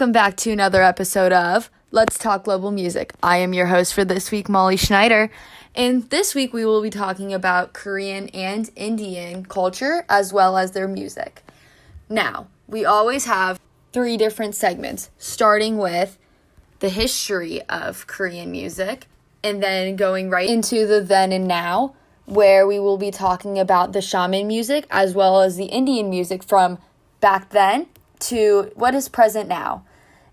[0.00, 3.12] Welcome back to another episode of Let's Talk Global Music.
[3.22, 5.30] I am your host for this week, Molly Schneider.
[5.74, 10.70] And this week we will be talking about Korean and Indian culture as well as
[10.70, 11.42] their music.
[12.08, 13.60] Now, we always have
[13.92, 16.16] three different segments, starting with
[16.78, 19.06] the history of Korean music
[19.44, 23.92] and then going right into the then and now, where we will be talking about
[23.92, 26.78] the shaman music as well as the Indian music from
[27.20, 27.86] back then
[28.20, 29.84] to what is present now.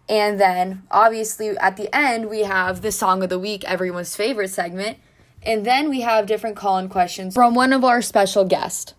[0.09, 4.49] And then, obviously, at the end, we have the song of the week, everyone's favorite
[4.49, 4.99] segment.
[5.43, 8.93] And then we have different call in questions from one of our special guests.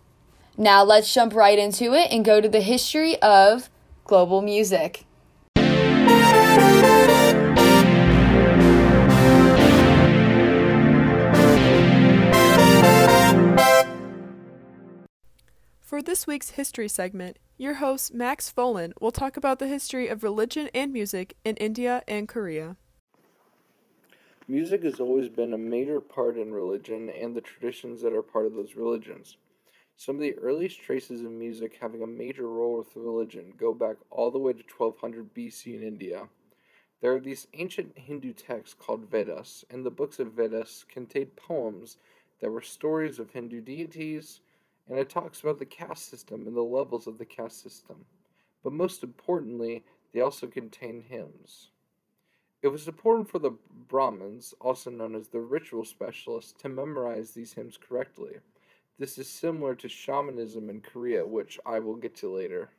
[0.57, 3.71] Now, let's jump right into it and go to the history of
[4.05, 5.05] global music.
[15.81, 20.23] For this week's history segment, your host, Max Folan, will talk about the history of
[20.23, 22.77] religion and music in India and Korea.
[24.47, 28.47] Music has always been a major part in religion and the traditions that are part
[28.47, 29.37] of those religions.
[29.97, 33.97] Some of the earliest traces of music having a major role with religion go back
[34.11, 36.29] all the way to 1200 BC in India.
[37.01, 41.97] There are these ancient Hindu texts called Vedas, and the books of Vedas contained poems
[42.41, 44.41] that were stories of Hindu deities,
[44.89, 48.05] and it talks about the caste system and the levels of the caste system.
[48.63, 51.71] But most importantly, they also contain hymns.
[52.63, 53.53] It was important for the
[53.89, 58.37] Brahmins, also known as the ritual specialists, to memorize these hymns correctly.
[58.99, 62.71] This is similar to shamanism in Korea, which I will get to later.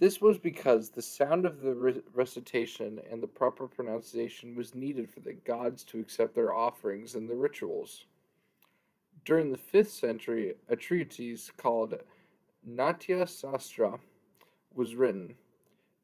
[0.00, 5.08] This was because the sound of the re- recitation and the proper pronunciation was needed
[5.08, 8.06] for the gods to accept their offerings and the rituals.
[9.24, 11.94] During the 5th century, a treatise called
[12.62, 13.98] Natya Sastra
[14.74, 15.36] was written.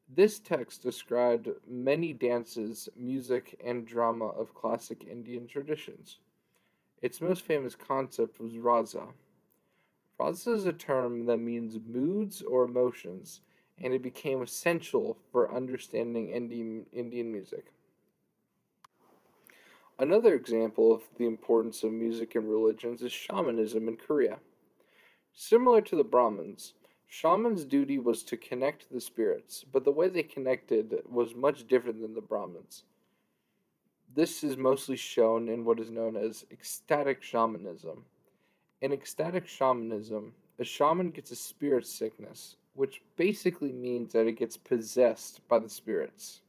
[0.09, 6.17] This text described many dances, music, and drama of classic Indian traditions.
[7.01, 9.07] Its most famous concept was rasa.
[10.19, 13.41] Rasa is a term that means moods or emotions,
[13.77, 17.71] and it became essential for understanding Indian, Indian music.
[20.01, 24.39] Another example of the importance of music in religions is shamanism in Korea.
[25.31, 26.73] Similar to the Brahmins,
[27.07, 32.01] shamans' duty was to connect the spirits, but the way they connected was much different
[32.01, 32.81] than the Brahmins.
[34.15, 38.03] This is mostly shown in what is known as ecstatic shamanism.
[38.81, 44.57] In ecstatic shamanism, a shaman gets a spirit sickness, which basically means that it gets
[44.57, 46.41] possessed by the spirits.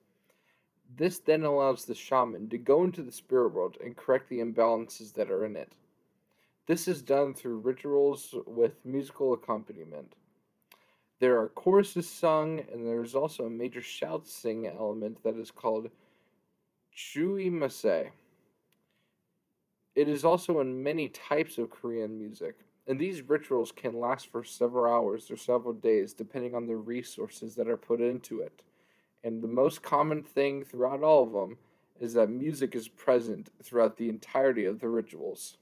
[0.95, 5.15] This then allows the shaman to go into the spirit world and correct the imbalances
[5.15, 5.73] that are in it.
[6.67, 10.15] This is done through rituals with musical accompaniment.
[11.19, 15.51] There are choruses sung, and there is also a major shout sing element that is
[15.51, 15.89] called
[16.95, 18.11] chuimsae.
[19.95, 24.45] It is also in many types of Korean music, and these rituals can last for
[24.45, 28.63] several hours or several days depending on the resources that are put into it.
[29.25, 31.59] And the most common thing throughout all of them
[32.01, 35.59] is that music is present throughout the entirety of the rituals.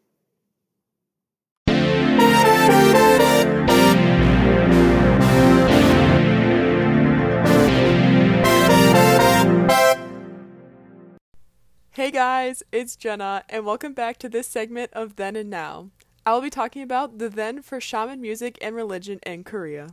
[11.93, 15.91] Hey guys, it's Jenna, and welcome back to this segment of Then and Now.
[16.25, 19.89] I will be talking about the then for shaman music and religion in Korea.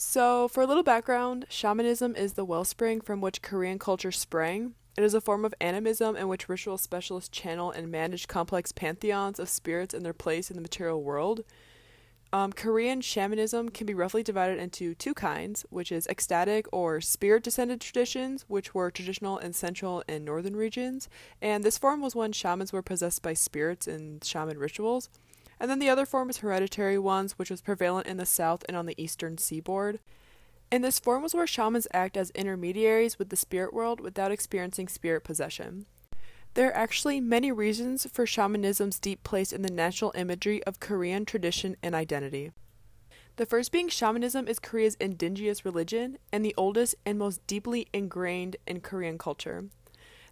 [0.00, 4.74] So, for a little background, shamanism is the wellspring from which Korean culture sprang.
[4.96, 9.40] It is a form of animism in which ritual specialists channel and manage complex pantheons
[9.40, 11.42] of spirits and their place in the material world.
[12.32, 17.42] Um, Korean shamanism can be roughly divided into two kinds, which is ecstatic or spirit
[17.42, 21.08] descended traditions, which were traditional in central and northern regions.
[21.42, 25.08] And this form was when shamans were possessed by spirits in shaman rituals.
[25.60, 28.76] And then the other form is hereditary ones, which was prevalent in the south and
[28.76, 30.00] on the eastern seaboard.
[30.70, 34.88] And this form was where shamans act as intermediaries with the spirit world without experiencing
[34.88, 35.86] spirit possession.
[36.54, 41.24] There are actually many reasons for shamanism's deep place in the national imagery of Korean
[41.24, 42.52] tradition and identity.
[43.36, 48.56] The first being shamanism is Korea's indigenous religion and the oldest and most deeply ingrained
[48.66, 49.66] in Korean culture.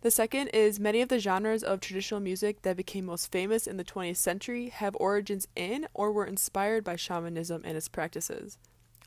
[0.02, 3.76] The second is many of the genres of traditional music that became most famous in
[3.76, 8.58] the 20th century have origins in or were inspired by shamanism and its practices.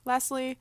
[0.03, 0.57] Lastly,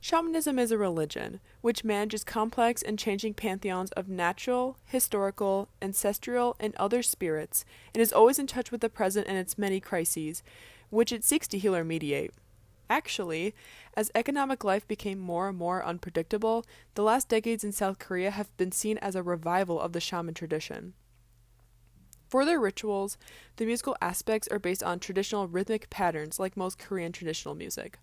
[0.00, 6.74] shamanism is a religion which manages complex and changing pantheons of natural, historical, ancestral, and
[6.76, 10.42] other spirits and is always in touch with the present and its many crises,
[10.90, 12.32] which it seeks to heal or mediate.
[12.92, 13.54] Actually,
[13.94, 16.62] as economic life became more and more unpredictable,
[16.94, 20.34] the last decades in South Korea have been seen as a revival of the shaman
[20.34, 20.92] tradition.
[22.28, 23.16] For their rituals,
[23.56, 27.96] the musical aspects are based on traditional rhythmic patterns like most Korean traditional music.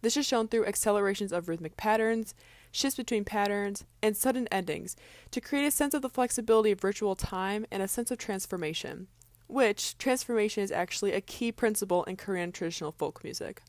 [0.00, 2.34] This is shown through accelerations of rhythmic patterns,
[2.72, 4.96] shifts between patterns, and sudden endings
[5.30, 9.06] to create a sense of the flexibility of ritual time and a sense of transformation,
[9.46, 13.62] which transformation is actually a key principle in Korean traditional folk music.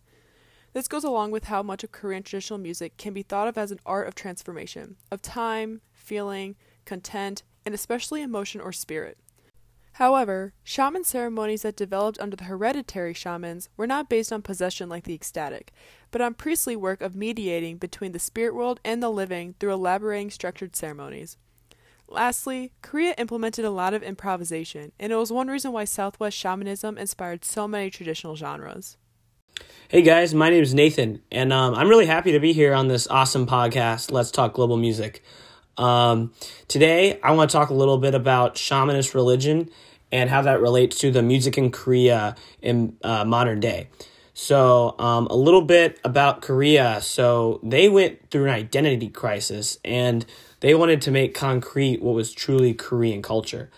[0.73, 3.71] This goes along with how much of Korean traditional music can be thought of as
[3.71, 6.55] an art of transformation, of time, feeling,
[6.85, 9.17] content, and especially emotion or spirit.
[9.97, 15.03] However, shaman ceremonies that developed under the hereditary shamans were not based on possession like
[15.03, 15.71] the ecstatic,
[16.09, 20.31] but on priestly work of mediating between the spirit world and the living through elaborating
[20.31, 21.37] structured ceremonies.
[22.07, 26.97] Lastly, Korea implemented a lot of improvisation, and it was one reason why Southwest shamanism
[26.97, 28.97] inspired so many traditional genres.
[29.93, 32.87] Hey guys, my name is Nathan, and um, I'm really happy to be here on
[32.87, 35.23] this awesome podcast, Let's Talk Global Music.
[35.77, 36.33] Um,
[36.67, 39.69] today, I want to talk a little bit about shamanist religion
[40.11, 43.89] and how that relates to the music in Korea in uh, modern day.
[44.33, 46.99] So, um, a little bit about Korea.
[47.01, 50.25] So, they went through an identity crisis and
[50.61, 53.69] they wanted to make concrete what was truly Korean culture.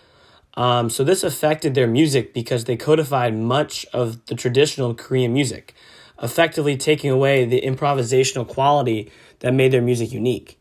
[0.56, 5.74] Um, so, this affected their music because they codified much of the traditional Korean music,
[6.22, 10.58] effectively taking away the improvisational quality that made their music unique.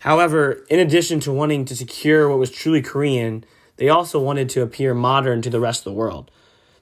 [0.00, 3.44] However, in addition to wanting to secure what was truly Korean,
[3.76, 6.30] they also wanted to appear modern to the rest of the world.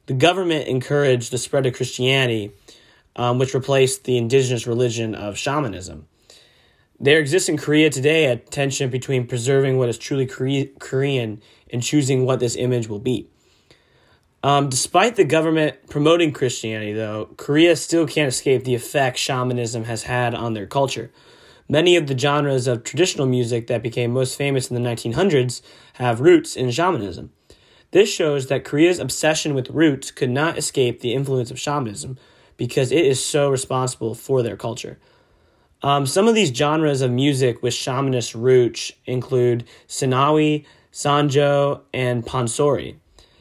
[0.06, 2.52] The government encouraged the spread of Christianity,
[3.16, 6.06] um, which replaced the indigenous religion of shamanism.
[7.00, 11.42] There exists in Korea today a tension between preserving what is truly Korean
[11.74, 13.28] and choosing what this image will be.
[14.44, 20.04] Um, despite the government promoting Christianity, though, Korea still can't escape the effect shamanism has
[20.04, 21.10] had on their culture.
[21.68, 25.62] Many of the genres of traditional music that became most famous in the 1900s
[25.94, 27.32] have roots in shamanism.
[27.90, 32.18] This shows that Korea's obsession with roots could not escape the influence of shamanism
[32.56, 34.98] because it is so responsible for their culture.
[35.82, 40.64] Um, some of these genres of music with shamanist roots include sinawi,
[40.94, 42.94] Sanjo, and Pansori.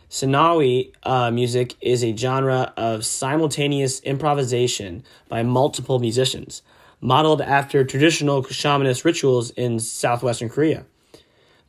[0.10, 6.64] sinawi uh, music is a genre of simultaneous improvisation by multiple musicians
[7.00, 10.86] modeled after traditional shamanist rituals in southwestern Korea.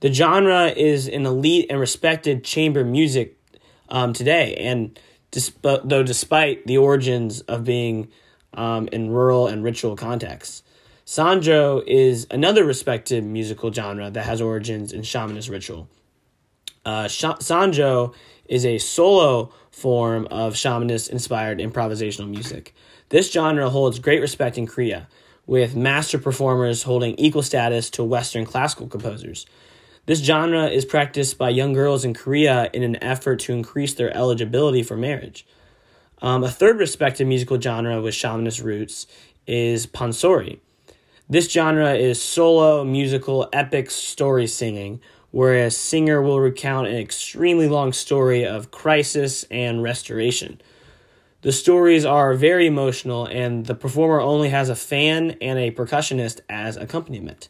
[0.01, 3.37] The genre is an elite and respected chamber music
[3.91, 4.99] um, today, and
[5.61, 8.09] though despite the origins of being
[8.55, 10.63] um, in rural and ritual contexts.
[11.07, 15.87] Sanjo is another respected musical genre that has origins in shamanist ritual.
[16.85, 18.15] Uh, sh- Sanjo
[18.47, 22.75] is a solo form of shamanist inspired improvisational music.
[23.11, 25.09] This genre holds great respect in Korea,
[25.47, 29.45] with master performers holding equal status to Western classical composers.
[30.07, 34.15] This genre is practiced by young girls in Korea in an effort to increase their
[34.17, 35.47] eligibility for marriage.
[36.23, 39.07] Um, a third respected musical genre with shamanist roots
[39.47, 40.61] is pansori.
[41.27, 45.01] This genre is solo musical epic story singing,
[45.31, 50.61] where a singer will recount an extremely long story of crisis and restoration.
[51.41, 56.41] The stories are very emotional, and the performer only has a fan and a percussionist
[56.51, 57.49] as accompaniment.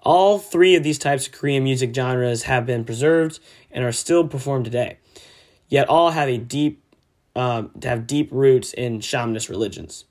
[0.00, 4.26] All three of these types of Korean music genres have been preserved and are still
[4.26, 4.96] performed today,
[5.68, 6.82] yet all have a deep
[7.34, 10.06] um, have deep roots in shamanist religions.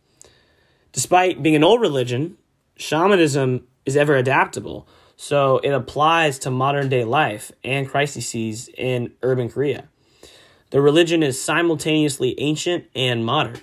[0.91, 2.37] Despite being an old religion,
[2.77, 9.49] shamanism is ever adaptable, so it applies to modern day life and crises in urban
[9.49, 9.87] Korea.
[10.71, 13.59] The religion is simultaneously ancient and modern.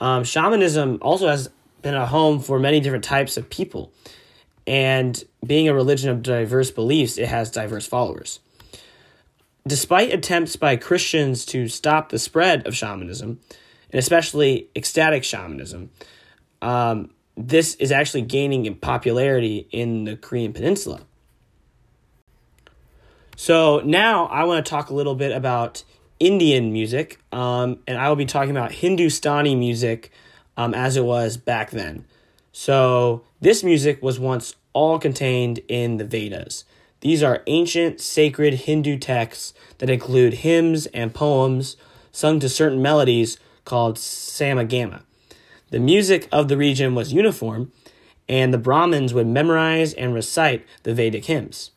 [0.00, 1.50] Um, shamanism also has
[1.82, 3.92] been a home for many different types of people.
[4.66, 8.40] And being a religion of diverse beliefs, it has diverse followers.
[9.66, 13.40] Despite attempts by Christians to stop the spread of shamanism,
[13.90, 15.90] and especially ecstatic shamanism,
[16.62, 21.00] um, this is actually gaining in popularity in the Korean Peninsula.
[23.36, 25.84] So now I want to talk a little bit about
[26.20, 30.12] Indian music, um, and I will be talking about Hindustani music
[30.56, 32.04] um, as it was back then.
[32.52, 36.64] So, this music was once all contained in the Vedas.
[37.00, 41.76] These are ancient, sacred Hindu texts that include hymns and poems
[42.12, 45.02] sung to certain melodies called samagana.
[45.72, 47.72] The music of the region was uniform,
[48.28, 51.70] and the Brahmins would memorize and recite the Vedic hymns.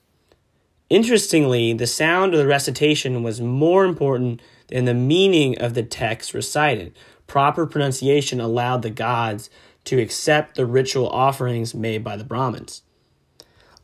[0.89, 6.33] Interestingly, the sound of the recitation was more important than the meaning of the text
[6.33, 6.93] recited,
[7.25, 9.49] proper pronunciation allowed the gods
[9.85, 12.81] to accept the ritual offerings made by the Brahmins.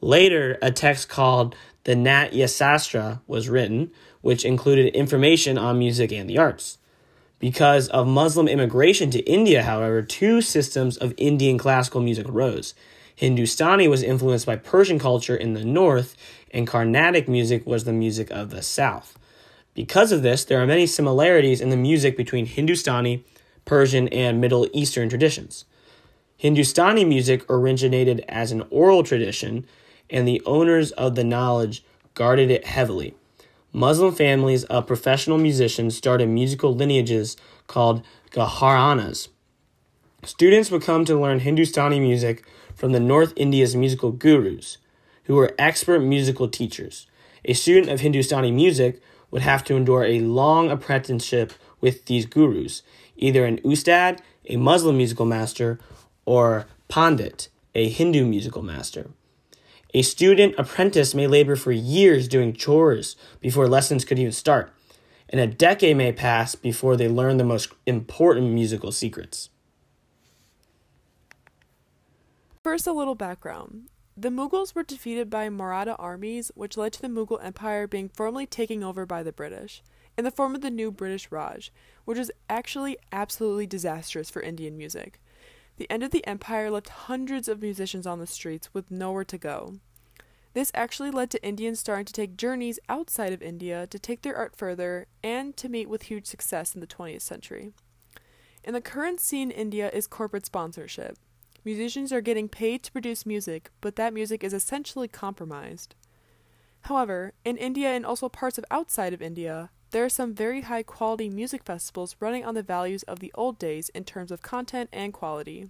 [0.02, 6.30] Later, a text called the Natya Sastra was written, which included information on music and
[6.30, 6.80] the arts.
[7.42, 12.76] Because of Muslim immigration to India, however, two systems of Indian classical music arose.
[13.16, 16.16] Hindustani was influenced by Persian culture in the north,
[16.52, 19.18] and Carnatic music was the music of the south.
[19.74, 23.26] Because of this, there are many similarities in the music between Hindustani,
[23.66, 25.66] Persian, and Middle Eastern traditions.
[26.38, 29.66] Hindustani music originated as an oral tradition,
[30.12, 31.84] and the owners of the knowledge
[32.14, 33.16] guarded it heavily.
[33.74, 37.38] Muslim families of professional musicians started musical lineages
[37.68, 39.30] called Gharanas.
[40.24, 42.44] Students would come to learn Hindustani music
[42.76, 44.78] from the North India's musical gurus,
[45.24, 47.08] who were expert musical teachers.
[47.46, 49.02] A student of Hindustani music
[49.32, 52.84] would have to endure a long apprenticeship with these gurus,
[53.16, 55.80] either an ustad, a Muslim musical master,
[56.26, 59.12] or pandit, a Hindu musical master.
[59.94, 64.72] A student apprentice may labor for years doing chores before lessons could even start,
[65.28, 69.50] and a decade may pass before they learn the most important musical secrets.
[72.64, 73.90] First, a little background.
[74.16, 78.46] The Mughals were defeated by Maratha armies, which led to the Mughal Empire being formally
[78.46, 79.82] taken over by the British,
[80.18, 81.72] in the form of the new British Raj,
[82.06, 85.20] which was actually absolutely disastrous for Indian music.
[85.82, 89.38] The end of the empire left hundreds of musicians on the streets with nowhere to
[89.40, 89.80] go.
[90.54, 94.36] This actually led to Indians starting to take journeys outside of India to take their
[94.36, 97.72] art further and to meet with huge success in the 20th century.
[98.64, 101.18] In the current scene in India is corporate sponsorship.
[101.66, 105.96] Musicians are getting paid to produce music, but that music is essentially compromised.
[106.82, 110.84] However, in India and also parts of outside of India, there are some very high
[110.84, 114.90] quality music festivals running on the values of the old days in terms of content
[114.92, 115.70] and quality.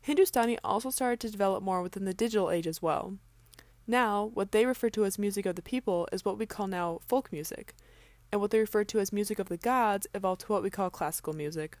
[0.00, 3.18] Hindustani also started to develop more within the digital age as well.
[3.86, 7.00] Now, what they refer to as music of the people is what we call now
[7.06, 7.74] folk music,
[8.32, 10.88] and what they refer to as music of the gods evolved to what we call
[10.88, 11.76] classical music.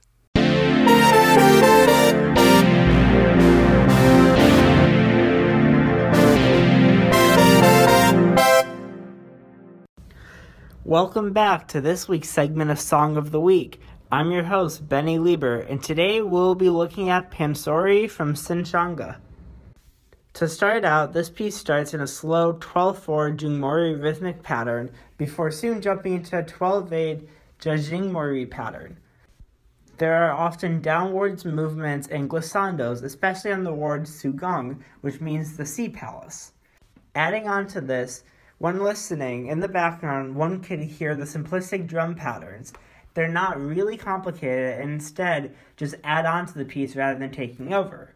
[10.90, 13.80] Welcome back to this week's segment of Song of the Week.
[14.10, 19.18] I'm your host, Benny Lieber, and today we'll be looking at Pansori from Simcheongga.
[20.32, 25.80] To start out, this piece starts in a slow 12-4 Jungmori rhythmic pattern before soon
[25.80, 27.24] jumping into a 12-8
[27.60, 28.98] Jajinmori pattern.
[29.98, 35.66] There are often downwards movements and glissandos, especially on the word Sugong, which means the
[35.66, 36.50] sea palace.
[37.14, 38.24] Adding on to this,
[38.60, 42.74] when listening, in the background, one could hear the simplistic drum patterns.
[43.14, 47.72] They're not really complicated and instead just add on to the piece rather than taking
[47.72, 48.14] over.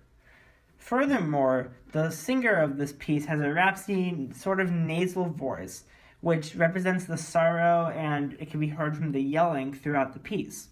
[0.76, 5.84] Furthermore, the singer of this piece has a raspy, sort of nasal voice,
[6.20, 10.68] which represents the sorrow and it can be heard from the yelling throughout the piece.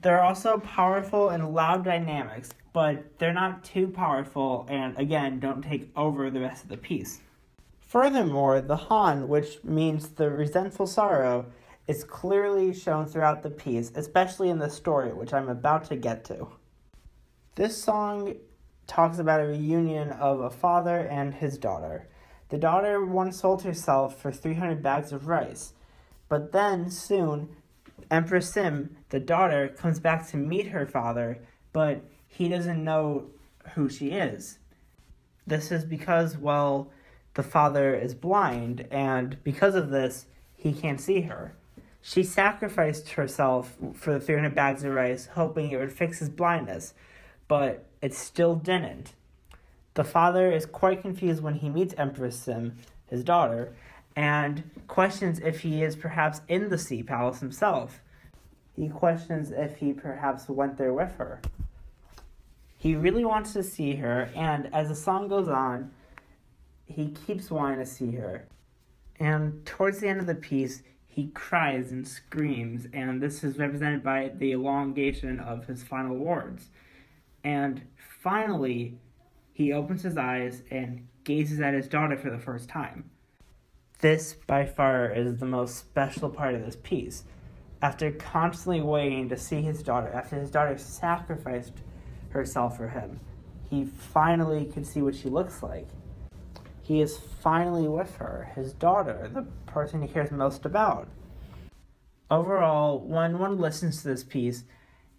[0.00, 5.60] There are also powerful and loud dynamics, but they're not too powerful and again don't
[5.60, 7.20] take over the rest of the piece.
[7.92, 11.44] Furthermore, the Han, which means the resentful sorrow,
[11.86, 16.24] is clearly shown throughout the piece, especially in the story, which I'm about to get
[16.24, 16.48] to.
[17.54, 18.36] This song
[18.86, 22.08] talks about a reunion of a father and his daughter.
[22.48, 25.74] The daughter once sold herself for 300 bags of rice,
[26.30, 27.50] but then soon,
[28.10, 31.42] Empress Sim, the daughter, comes back to meet her father,
[31.74, 33.26] but he doesn't know
[33.74, 34.60] who she is.
[35.46, 36.90] This is because, well,
[37.34, 41.54] the father is blind, and because of this, he can't see her.
[42.00, 46.94] She sacrificed herself for the 300 bags of rice, hoping it would fix his blindness,
[47.48, 49.12] but it still didn't.
[49.94, 53.74] The father is quite confused when he meets Empress Sim, his daughter,
[54.16, 58.00] and questions if he is perhaps in the sea palace himself.
[58.74, 61.40] He questions if he perhaps went there with her.
[62.78, 65.92] He really wants to see her, and as the song goes on,
[66.94, 68.46] he keeps wanting to see her.
[69.18, 74.02] And towards the end of the piece, he cries and screams, and this is represented
[74.02, 76.70] by the elongation of his final words.
[77.44, 77.82] And
[78.20, 78.98] finally,
[79.52, 83.10] he opens his eyes and gazes at his daughter for the first time.
[84.00, 87.24] This, by far, is the most special part of this piece.
[87.82, 91.74] After constantly waiting to see his daughter, after his daughter sacrificed
[92.30, 93.20] herself for him,
[93.68, 95.88] he finally can see what she looks like
[96.92, 101.08] he is finally with her, his daughter, the person he cares most about.
[102.30, 104.64] Overall, when one listens to this piece,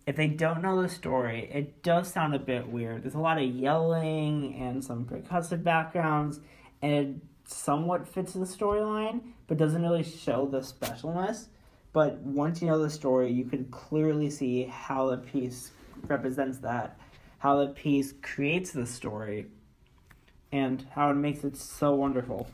[0.06, 3.02] if they don't know the story, it does sound a bit weird.
[3.02, 6.42] There's a lot of yelling and some percussive backgrounds,
[6.84, 7.16] and it
[7.46, 11.48] somewhat fits the storyline, but doesn't really show the specialness.
[11.92, 15.72] But once you know the story, you can clearly see how the piece
[16.08, 17.00] represents that,
[17.40, 19.48] how the piece creates the story,
[20.54, 22.48] and how it makes it so wonderful.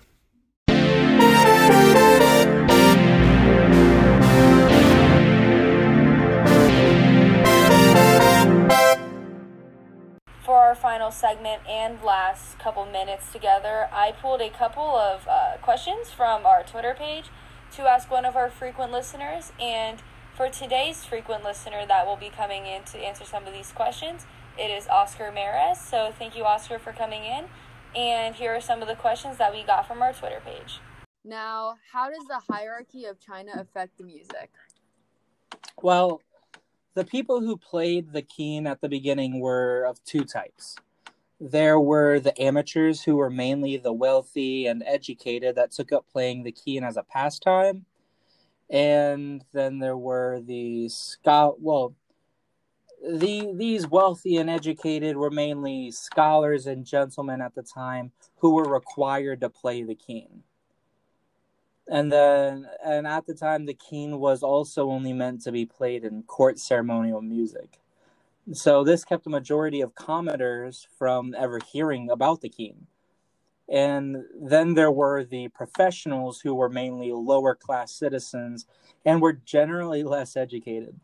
[10.41, 15.57] For our final segment and last couple minutes together, I pulled a couple of uh,
[15.61, 17.25] questions from our Twitter page
[17.75, 19.51] to ask one of our frequent listeners.
[19.59, 20.01] And
[20.33, 24.25] for today's frequent listener that will be coming in to answer some of these questions,
[24.57, 25.79] it is Oscar Mares.
[25.79, 27.45] So thank you, Oscar, for coming in.
[27.95, 30.79] And here are some of the questions that we got from our Twitter page.
[31.25, 34.51] Now, how does the hierarchy of China affect the music?
[35.81, 36.21] Well,
[36.93, 40.75] the people who played the qin at the beginning were of two types.
[41.39, 46.43] There were the amateurs who were mainly the wealthy and educated that took up playing
[46.43, 47.85] the qin as a pastime.
[48.69, 51.95] And then there were the scout well
[53.01, 58.69] the these wealthy and educated were mainly scholars and gentlemen at the time who were
[58.69, 60.41] required to play the qin
[61.89, 66.03] and then and at the time the qin was also only meant to be played
[66.03, 67.79] in court ceremonial music.
[68.51, 72.75] So this kept a majority of commoners from ever hearing about the qin
[73.67, 78.65] and then there were the professionals who were mainly lower class citizens
[79.05, 80.99] and were generally less educated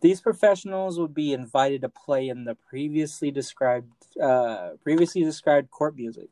[0.00, 3.90] these professionals would be invited to play in the previously described
[4.22, 6.28] uh, previously described court music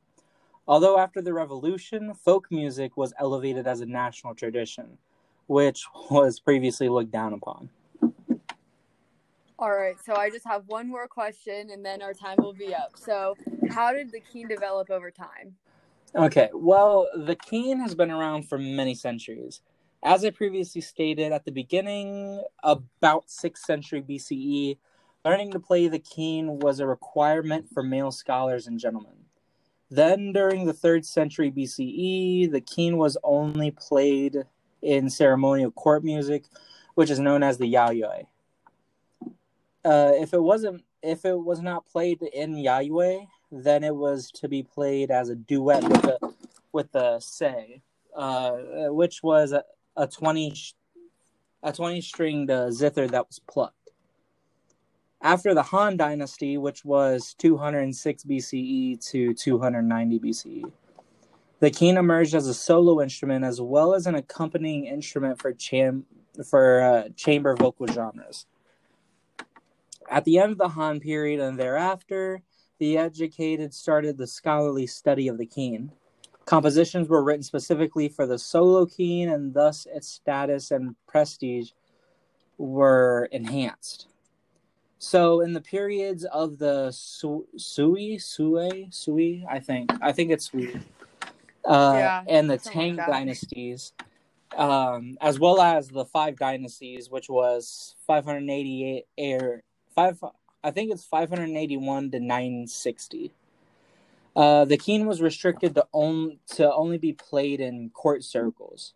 [0.66, 4.96] Although after the revolution, folk music was elevated as a national tradition,
[5.46, 7.68] which was previously looked down upon.
[9.59, 12.74] All right, so I just have one more question and then our time will be
[12.74, 12.92] up.
[12.96, 13.37] So,
[13.70, 15.55] how did the qin develop over time?
[16.16, 19.61] Okay, well, the qin has been around for many centuries.
[20.05, 24.77] As I previously stated at the beginning, about 6th century BCE,
[25.25, 29.14] learning to play the qin was a requirement for male scholars and gentlemen.
[29.90, 34.45] Then, during the third century BCE, the qin was only played
[34.83, 36.45] in ceremonial court music,
[36.97, 38.27] which is known as the yayue.
[39.87, 44.49] Uh, if it wasn't, if it was not played in yayue, then it was to
[44.49, 46.35] be played as a duet with the
[46.73, 47.81] with the sei,
[48.14, 48.59] uh,
[48.90, 49.55] which was
[49.96, 50.54] a, twenty
[51.62, 53.90] a twenty stringed uh, zither that was plucked.
[55.20, 60.72] After the Han Dynasty, which was 206 BCE to 290 BCE,
[61.61, 66.04] the qin emerged as a solo instrument as well as an accompanying instrument for cham-
[66.44, 68.44] for uh, chamber vocal genres.
[70.11, 72.42] At the end of the Han period and thereafter,
[72.78, 75.90] the educated started the scholarly study of the qin.
[76.46, 81.70] Compositions were written specifically for the solo qin, and thus its status and prestige
[82.59, 84.09] were enhanced.
[84.98, 90.50] So in the periods of the Su- Sui, Sui, Sui, I think, I think it's
[90.50, 90.80] Sui,
[91.64, 93.92] uh, yeah, and the Tang like dynasties,
[94.57, 99.62] um, as well as the five dynasties, which was 588 air,
[99.94, 100.22] five,
[100.62, 103.33] I think it's 581 to 960.
[104.37, 108.94] Uh, the qin was restricted to, on, to only be played in court circles.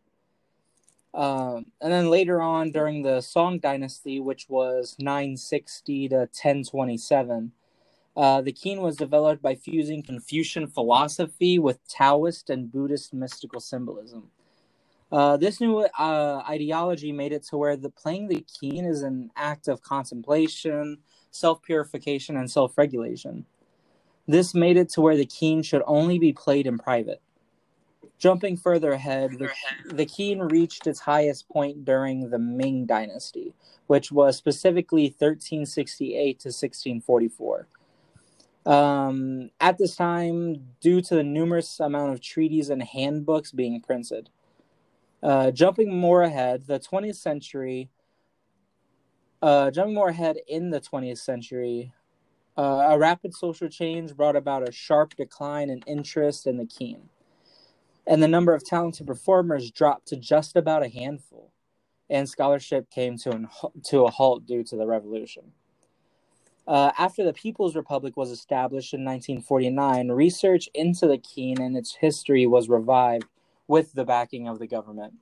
[1.15, 7.53] Um, and then later on during the Song Dynasty, which was 960 to 1027,
[8.17, 14.31] uh, the qin was developed by fusing Confucian philosophy with Taoist and Buddhist mystical symbolism.
[15.11, 19.31] Uh, this new uh, ideology made it to where the playing the qin is an
[19.37, 20.99] act of contemplation,
[21.31, 23.47] self purification, and self regulation.
[24.29, 27.23] This made it to where the qin should only be played in private.
[28.19, 29.49] Jumping further ahead, the,
[29.87, 33.55] the qin reached its highest point during the Ming Dynasty,
[33.87, 37.69] which was specifically 1368 to 1644.
[38.67, 44.29] Um, at this time, due to the numerous amount of treaties and handbooks being printed.
[45.23, 47.89] Uh, jumping more ahead, the 20th century,
[49.41, 51.93] uh, jumping more ahead in the 20th century,
[52.59, 57.03] uh, a rapid social change brought about a sharp decline in interest in the qin
[58.09, 61.53] and the number of talented performers dropped to just about a handful,
[62.11, 63.49] and scholarship came to, an,
[63.85, 65.53] to a halt due to the revolution.
[66.67, 71.97] Uh, after the People's Republic was established in 1949, research into the Qin and its
[71.97, 73.27] history was revived
[73.69, 75.15] with the backing of the government.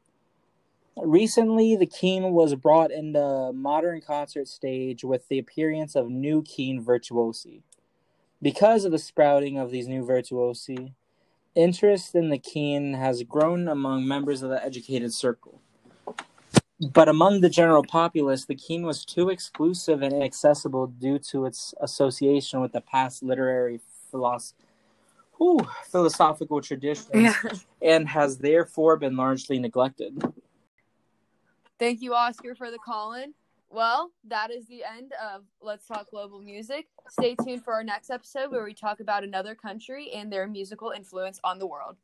[1.03, 6.83] Recently, the qin was brought into modern concert stage with the appearance of new qin
[6.83, 7.61] virtuosi.
[8.41, 10.93] Because of the sprouting of these new virtuosi,
[11.55, 15.61] interest in the qin has grown among members of the educated circle.
[16.81, 21.75] But among the general populace, the qin was too exclusive and inaccessible due to its
[21.81, 23.81] association with the past literary
[24.11, 24.63] philosophy.
[25.89, 27.35] philosophical traditions Yeah.
[27.83, 30.23] and has therefore been largely neglected.
[31.79, 33.35] Thank you, Oscar, for the call in.
[33.69, 36.87] Well, that is the end of Let's Talk Global Music.
[37.11, 40.93] Stay tuned for our next episode where we talk about another country and their musical
[40.93, 41.97] influence on the world.